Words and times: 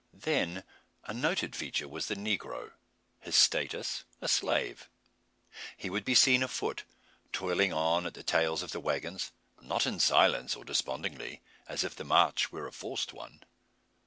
Then 0.15 0.63
a 1.03 1.13
noted 1.13 1.55
feature 1.55 1.87
was 1.87 2.07
the 2.07 2.15
negro 2.15 2.71
his 3.19 3.35
status 3.35 4.03
a 4.19 4.27
slave. 4.27 4.89
He 5.77 5.91
would 5.91 6.03
be 6.05 6.15
seen 6.15 6.41
afoot, 6.41 6.85
toiling 7.31 7.71
on 7.71 8.07
at 8.07 8.15
the 8.15 8.23
tails 8.23 8.63
of 8.63 8.71
the 8.71 8.79
waggons, 8.79 9.31
not 9.61 9.85
in 9.85 9.99
silence 9.99 10.55
or 10.55 10.65
despondingly, 10.65 11.43
as 11.67 11.83
if 11.83 11.95
the 11.95 12.03
march 12.03 12.51
were 12.51 12.65
a 12.65 12.71
forced 12.71 13.13
one. 13.13 13.43